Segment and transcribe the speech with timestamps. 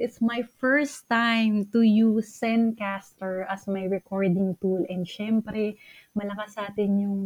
[0.00, 4.80] it's my first time to use Zencaster as my recording tool.
[4.88, 5.76] And syempre,
[6.16, 7.18] malakas sa atin yung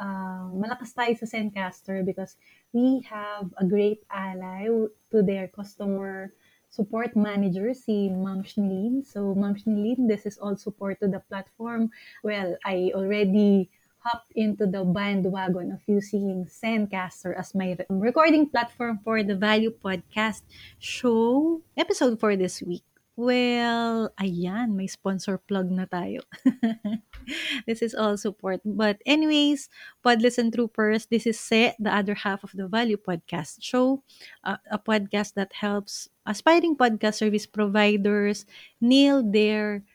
[0.00, 2.40] uh, malakas tayo sa Zencaster because
[2.72, 4.72] we have a great ally
[5.12, 6.32] to their customer
[6.72, 9.04] support manager, si Ma'am Shnilin.
[9.06, 11.92] So, Ma'am Shnilin, this is all support to the platform.
[12.24, 13.70] Well, I already
[14.04, 20.44] hopped into the bandwagon of using Zencaster as my recording platform for the Value Podcast
[20.78, 22.84] show episode for this week.
[23.16, 26.26] Well, ayan, may sponsor plug na tayo.
[27.66, 28.58] this is all support.
[28.66, 29.70] But anyways,
[30.02, 34.02] Pod Listen Troopers, this is Se, the other half of the Value Podcast Show,
[34.42, 38.50] uh, a podcast that helps aspiring podcast service providers
[38.82, 39.86] nail their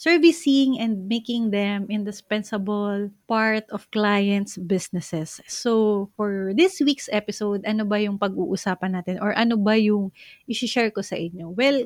[0.00, 5.44] servicing and making them indispensable part of clients' businesses.
[5.44, 10.08] So, for this week's episode, ano ba yung pag-uusapan natin or ano ba yung
[10.48, 11.52] i-share ko sa inyo?
[11.52, 11.84] Well,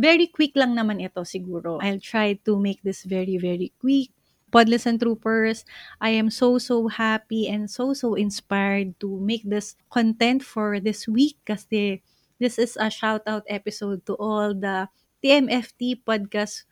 [0.00, 1.82] Very quick lang naman ito siguro.
[1.82, 4.14] I'll try to make this very, very quick.
[4.50, 5.62] Podless and Troopers,
[6.02, 11.06] I am so, so happy and so, so inspired to make this content for this
[11.06, 12.02] week kasi
[12.42, 14.90] this is a shout out episode to all the
[15.22, 16.66] TMFT podcast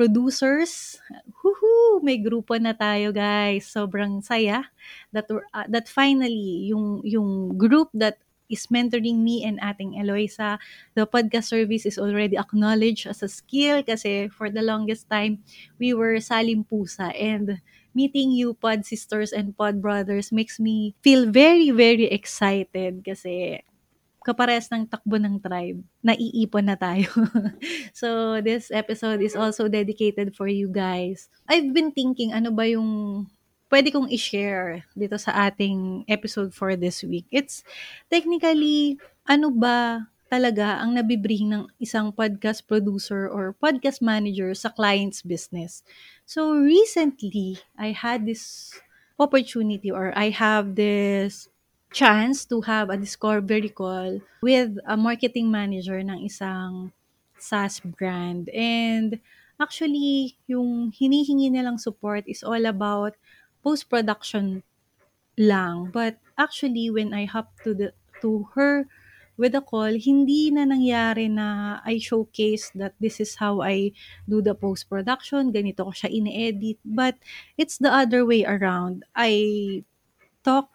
[0.00, 0.96] producers.
[1.44, 2.00] Woohoo!
[2.00, 3.68] May grupo na tayo, guys.
[3.68, 4.64] Sobrang saya
[5.12, 8.16] that uh, that finally yung yung group that
[8.48, 10.56] is mentoring me and ating Eloisa.
[10.96, 15.44] The podcast service is already acknowledged as a skill kasi for the longest time,
[15.76, 17.60] we were salim pusa and
[17.92, 23.60] meeting you pod sisters and pod brothers makes me feel very, very excited kasi
[24.20, 27.08] kapares ng takbo ng tribe, naiipon na tayo.
[27.96, 31.32] so, this episode is also dedicated for you guys.
[31.48, 33.24] I've been thinking, ano ba yung
[33.70, 37.24] pwede kong i-share dito sa ating episode for this week.
[37.30, 37.62] It's
[38.10, 45.26] technically, ano ba talaga ang nabibring ng isang podcast producer or podcast manager sa client's
[45.26, 45.82] business.
[46.22, 48.74] So recently, I had this
[49.18, 51.50] opportunity or I have this
[51.90, 56.94] chance to have a discovery call with a marketing manager ng isang
[57.38, 58.48] SaaS brand.
[58.54, 59.18] And
[59.58, 63.18] actually, yung hinihingi nilang support is all about
[63.64, 64.62] post-production
[65.36, 65.90] lang.
[65.90, 67.88] But actually, when I hop to the
[68.20, 68.86] to her
[69.40, 73.96] with a call, hindi na nangyari na I showcase that this is how I
[74.28, 76.78] do the post-production, ganito ko siya ini-edit.
[76.84, 77.16] But
[77.56, 79.08] it's the other way around.
[79.16, 79.82] I
[80.44, 80.68] talk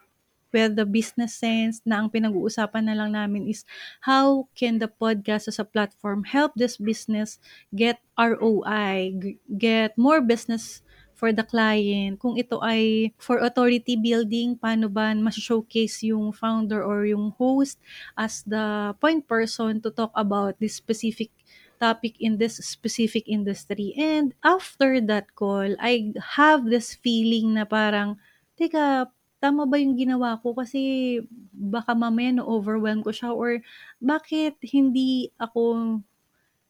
[0.56, 3.68] with the business sense na ang pinag-uusapan na lang namin is
[4.00, 7.36] how can the podcast as a platform help this business
[7.76, 9.12] get ROI,
[9.60, 10.80] get more business
[11.12, 12.16] for the client.
[12.16, 17.76] Kung ito ay for authority building, paano ba mas-showcase yung founder or yung host
[18.16, 21.28] as the point person to talk about this specific
[21.76, 23.92] topic in this specific industry.
[23.96, 28.16] And after that call, I have this feeling na parang,
[28.56, 29.12] teka,
[29.46, 30.50] tama ba yung ginawa ko?
[30.58, 31.22] Kasi
[31.54, 33.62] baka mamaya na-overwhelm ko siya or
[34.02, 36.02] bakit hindi ako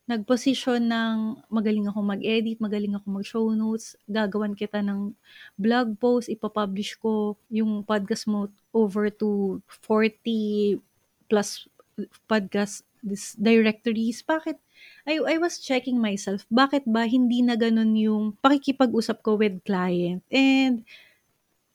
[0.07, 1.17] nag-position ng
[1.51, 5.17] magaling ako mag-edit, magaling ako mag-show notes, gagawan kita ng
[5.59, 9.59] blog post, ipapublish ko yung podcast mo over to
[9.89, 10.79] 40
[11.27, 11.67] plus
[12.29, 14.23] podcast this directories.
[14.23, 14.63] Bakit?
[15.11, 20.23] I, I was checking myself, bakit ba hindi na ganun yung pakikipag-usap ko with client?
[20.31, 20.87] And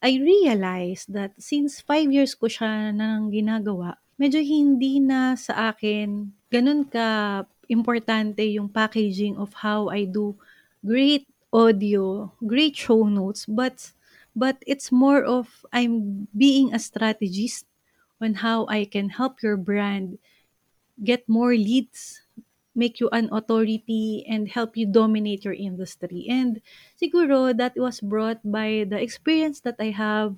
[0.01, 6.33] I realized that since 5 years ko siya nang ginagawa, medyo hindi na sa akin
[6.49, 10.35] ganun ka importante yung packaging of how I do
[10.83, 13.93] great audio, great show notes, but
[14.35, 17.69] but it's more of I'm being a strategist
[18.19, 20.17] on how I can help your brand
[21.01, 22.21] get more leads,
[22.75, 26.25] make you an authority and help you dominate your industry.
[26.29, 26.61] And
[26.95, 30.35] siguro that was brought by the experience that I have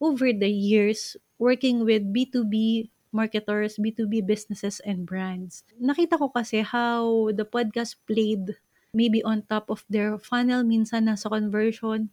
[0.00, 5.62] over the years working with B2B marketers, B2B businesses, and brands.
[5.78, 8.58] Nakita ko kasi how the podcast played
[8.94, 12.10] maybe on top of their funnel, minsan nasa conversion,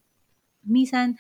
[0.66, 1.18] minsan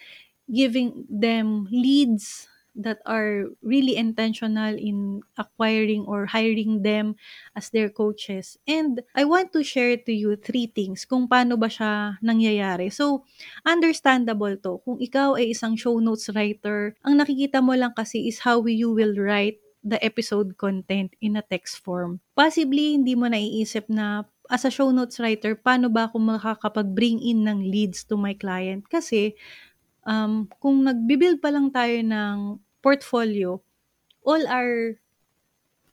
[0.49, 7.15] giving them leads that are really intentional in acquiring or hiring them
[7.55, 8.57] as their coaches.
[8.67, 12.91] And I want to share to you three things kung paano ba siya nangyayari.
[12.93, 13.27] So,
[13.67, 14.79] understandable to.
[14.87, 18.95] Kung ikaw ay isang show notes writer, ang nakikita mo lang kasi is how you
[18.95, 22.21] will write the episode content in a text form.
[22.37, 27.47] Possibly, hindi mo naiisip na as a show notes writer, paano ba ako makakapag-bring in
[27.47, 28.83] ng leads to my client?
[28.91, 29.33] Kasi,
[30.05, 32.37] um, kung nagbibuild pa lang tayo ng
[32.81, 33.61] portfolio,
[34.25, 34.97] all our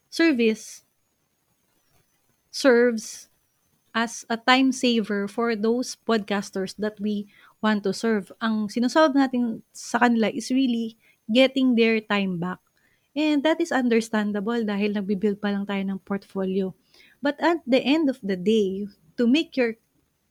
[0.09, 0.83] service
[2.49, 3.29] serves
[3.93, 7.29] as a time saver for those podcasters that we
[7.61, 8.31] want to serve.
[8.41, 10.97] Ang sinosolve natin sa kanila is really
[11.29, 12.61] getting their time back.
[13.17, 16.73] And that is understandable dahil nagbibuild pa lang tayo ng portfolio.
[17.19, 18.87] But at the end of the day,
[19.19, 19.75] to make your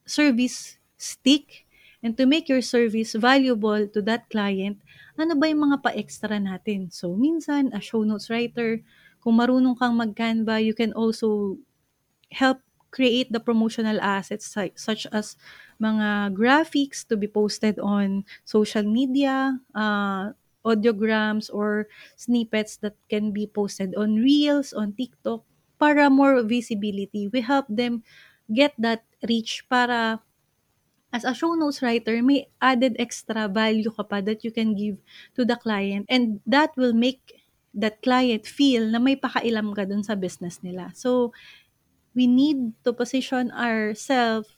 [0.08, 1.67] service stick
[2.02, 4.78] and to make your service valuable to that client,
[5.18, 6.94] ano ba yung mga pa-extra natin?
[6.94, 8.80] So, minsan, a show notes writer,
[9.18, 11.58] kung marunong kang mag-Canva, you can also
[12.30, 15.36] help create the promotional assets such as
[15.76, 20.32] mga graphics to be posted on social media, uh,
[20.64, 21.86] audiograms or
[22.16, 25.44] snippets that can be posted on Reels, on TikTok,
[25.78, 27.28] para more visibility.
[27.28, 28.02] We help them
[28.50, 30.20] get that reach para
[31.12, 35.00] as a show notes writer, may added extra value ka pa that you can give
[35.36, 37.40] to the client and that will make
[37.72, 40.92] that client feel na may pakailam ka dun sa business nila.
[40.92, 41.32] So,
[42.12, 44.50] we need to position ourselves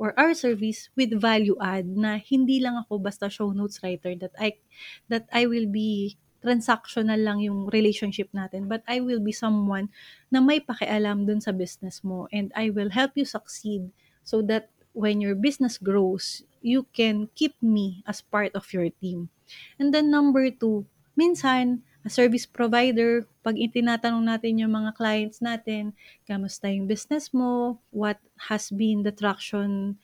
[0.00, 4.34] or our service with value add na hindi lang ako basta show notes writer that
[4.40, 4.58] I
[5.06, 9.94] that I will be transactional lang yung relationship natin but I will be someone
[10.26, 13.94] na may pakialam dun sa business mo and I will help you succeed
[14.26, 19.28] so that when your business grows you can keep me as part of your team.
[19.76, 20.86] And then number two
[21.18, 25.94] minsan a service provider, pag itinatanong natin yung mga clients natin,
[26.26, 28.18] kamusta yung business mo, what
[28.50, 29.94] has been the traction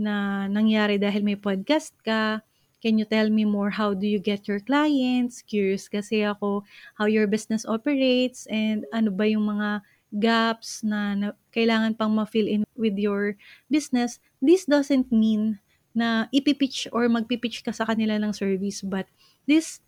[0.00, 2.40] na nangyari dahil may podcast ka,
[2.80, 3.68] can you tell me more?
[3.68, 5.44] How do you get your clients?
[5.44, 6.64] Curious kasi ako
[6.96, 12.48] how your business operates and ano ba yung mga gaps na, na kailangan pang ma-fill
[12.48, 13.38] in with your
[13.70, 14.18] business.
[14.42, 15.62] This doesn't mean
[15.94, 19.10] na ipipitch or magpipitch ka sa kanila ng service but
[19.50, 19.82] this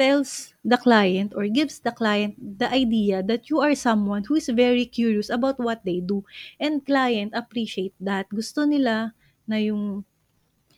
[0.00, 4.48] tells the client or gives the client the idea that you are someone who is
[4.48, 6.24] very curious about what they do
[6.56, 9.12] and client appreciate that gusto nila
[9.44, 10.08] na yung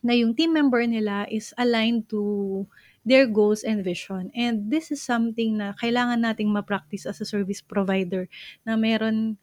[0.03, 2.67] na yung team member nila is aligned to
[3.03, 4.31] their goals and vision.
[4.35, 8.31] And this is something na kailangan nating ma-practice as a service provider
[8.63, 9.39] na meron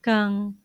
[0.00, 0.56] kang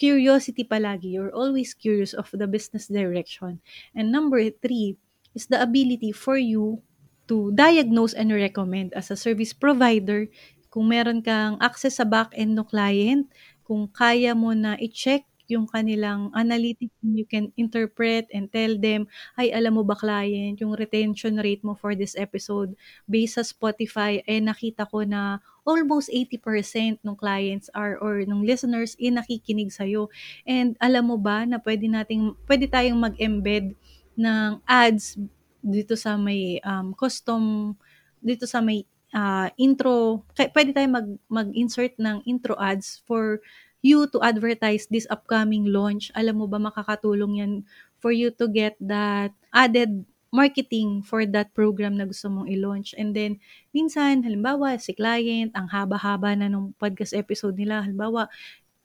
[0.00, 1.12] curiosity palagi.
[1.12, 3.60] You're always curious of the business direction.
[3.92, 4.96] And number three
[5.36, 6.80] is the ability for you
[7.28, 10.26] to diagnose and recommend as a service provider.
[10.72, 13.26] Kung meron kang access sa back-end ng client,
[13.66, 19.50] kung kaya mo na i-check yung kanilang analytics, you can interpret and tell them, ay,
[19.50, 22.72] alam mo ba client, yung retention rate mo for this episode,
[23.10, 28.96] based sa Spotify, eh nakita ko na almost 80% ng clients are or ng listeners
[28.96, 30.08] eh nakikinig sa'yo.
[30.48, 33.76] And alam mo ba na pwede nating, pwede tayong mag-embed
[34.16, 35.20] ng ads
[35.60, 37.76] dito sa may um, custom,
[38.24, 43.40] dito sa may uh, intro, pwede tayo mag, mag-insert ng intro ads for
[43.80, 46.12] you to advertise this upcoming launch.
[46.16, 47.52] Alam mo ba makakatulong yan
[48.00, 52.94] for you to get that added marketing for that program na gusto mong i-launch.
[52.94, 53.42] And then,
[53.74, 58.30] minsan, halimbawa, si client, ang haba-haba na nung podcast episode nila, halimbawa,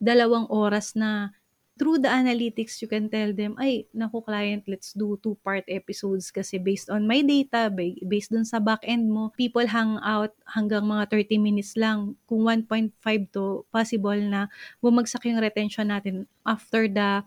[0.02, 1.32] dalawang oras na
[1.76, 6.56] through the analytics, you can tell them, ay, naku client, let's do two-part episodes kasi
[6.56, 7.68] based on my data,
[8.08, 12.16] based dun sa back-end mo, people hang out hanggang mga 30 minutes lang.
[12.24, 12.96] Kung 1.5
[13.36, 14.48] to, possible na
[14.80, 17.20] bumagsak yung retention natin after the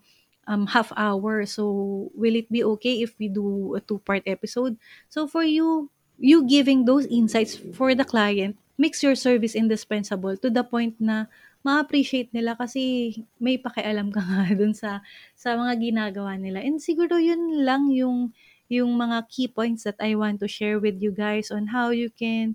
[0.49, 1.45] um, half hour.
[1.45, 4.81] So, will it be okay if we do a two-part episode?
[5.13, 10.49] So, for you, you giving those insights for the client makes your service indispensable to
[10.49, 11.27] the point na
[11.67, 13.13] ma-appreciate nila kasi
[13.43, 15.03] may pakialam ka nga dun sa
[15.35, 16.63] sa mga ginagawa nila.
[16.63, 18.33] And siguro yun lang yung
[18.69, 22.13] yung mga key points that I want to share with you guys on how you
[22.13, 22.55] can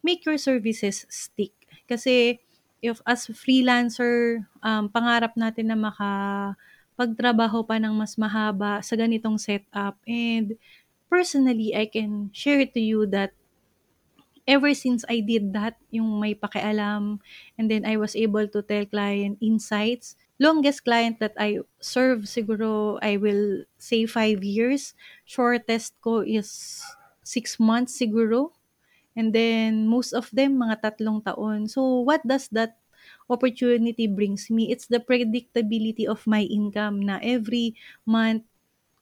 [0.00, 1.52] make your services stick.
[1.84, 2.40] Kasi
[2.80, 6.10] if as freelancer, um, pangarap natin na maka
[6.96, 9.96] pagtrabaho pa ng mas mahaba sa ganitong setup.
[10.08, 10.56] And
[11.08, 13.36] personally, I can share to you that
[14.50, 17.22] ever since I did that, yung may pakialam,
[17.54, 20.18] and then I was able to tell client insights.
[20.42, 24.98] Longest client that I serve, siguro, I will say five years.
[25.22, 26.82] Shortest ko is
[27.22, 28.50] six months siguro.
[29.14, 31.70] And then, most of them, mga tatlong taon.
[31.70, 32.74] So, what does that
[33.30, 34.74] opportunity brings me?
[34.74, 38.42] It's the predictability of my income na every month,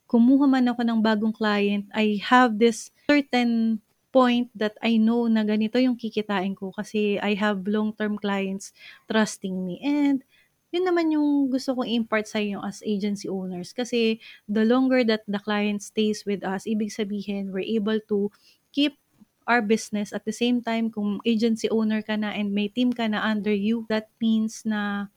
[0.08, 5.44] kumuha man ako ng bagong client, I have this certain point that I know na
[5.44, 8.72] ganito yung kikitain ko kasi I have long-term clients
[9.06, 9.80] trusting me.
[9.84, 10.24] And
[10.72, 13.72] yun naman yung gusto kong impart sa inyo as agency owners.
[13.72, 18.28] Kasi the longer that the client stays with us, ibig sabihin, we're able to
[18.72, 19.00] keep
[19.48, 23.08] our business at the same time kung agency owner ka na and may team ka
[23.08, 25.08] na under you, that means na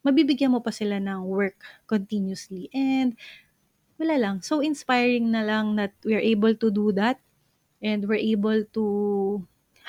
[0.00, 2.72] mabibigyan mo pa sila ng work continuously.
[2.72, 3.12] And
[4.00, 7.20] wala lang, so inspiring na lang that we're able to do that
[7.84, 8.84] and we're able to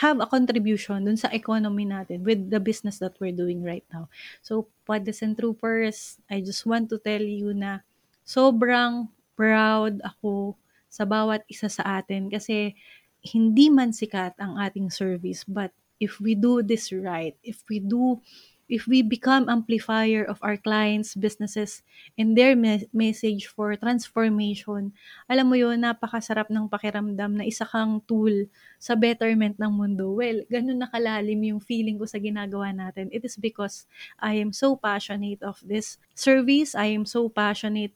[0.03, 4.11] have a contribution dun sa economy natin with the business that we're doing right now.
[4.43, 7.79] So, Poddes and Troopers, I just want to tell you na
[8.27, 9.07] sobrang
[9.39, 10.59] proud ako
[10.91, 12.75] sa bawat isa sa atin kasi
[13.23, 18.19] hindi man sikat ang ating service but if we do this right, if we do
[18.65, 21.85] if we become amplifier of our clients' businesses
[22.17, 24.89] and their me- message for transformation,
[25.29, 28.49] alam mo yun, napakasarap ng pakiramdam na isa kang tool
[28.81, 30.17] sa betterment ng mundo.
[30.17, 33.13] Well, ganun nakalalim yung feeling ko sa ginagawa natin.
[33.13, 33.85] It is because
[34.17, 36.73] I am so passionate of this service.
[36.73, 37.93] I am so passionate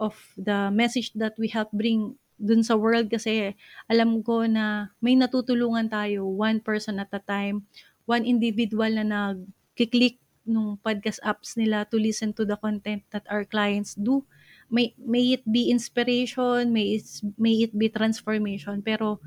[0.00, 3.52] of the message that we help bring dun sa world kasi
[3.84, 7.68] alam ko na may natutulungan tayo one person at a time,
[8.08, 9.44] one individual na nag
[9.86, 14.24] click nung podcast apps nila to listen to the content that our clients do.
[14.70, 17.06] May, may it be inspiration, may it,
[17.36, 19.20] may it be transformation, pero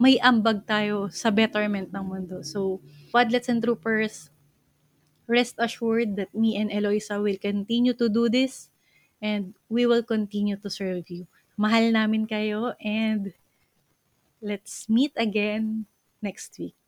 [0.00, 2.40] may ambag tayo sa betterment ng mundo.
[2.40, 2.80] So,
[3.12, 4.32] Podlets and Troopers,
[5.28, 8.68] rest assured that me and Eloisa will continue to do this
[9.20, 11.28] and we will continue to serve you.
[11.60, 13.36] Mahal namin kayo and
[14.40, 15.84] let's meet again
[16.24, 16.79] next week.